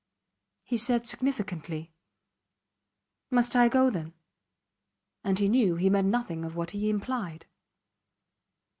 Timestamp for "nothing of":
6.07-6.55